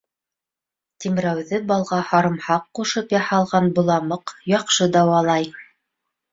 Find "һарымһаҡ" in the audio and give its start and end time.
2.13-2.65